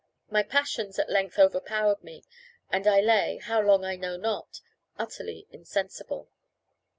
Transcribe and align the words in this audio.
My 0.31 0.41
passions 0.41 0.97
at 0.97 1.11
length 1.11 1.37
overpowered 1.37 2.03
me, 2.03 2.23
and 2.71 2.87
I 2.87 3.01
lay, 3.01 3.37
how 3.37 3.61
long 3.61 3.85
I 3.85 3.95
know 3.95 4.17
not, 4.17 4.59
utterly 4.97 5.45
insensible. 5.51 6.31